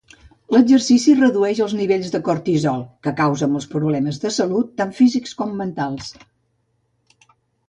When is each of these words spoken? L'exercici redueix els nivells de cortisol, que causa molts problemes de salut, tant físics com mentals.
L'exercici 0.53 1.11
redueix 1.17 1.59
els 1.65 1.75
nivells 1.79 2.09
de 2.15 2.21
cortisol, 2.29 2.81
que 3.07 3.13
causa 3.19 3.51
molts 3.53 3.69
problemes 3.75 4.19
de 4.25 4.33
salut, 4.39 4.73
tant 4.81 4.97
físics 5.03 5.37
com 5.43 5.55
mentals. 5.61 6.11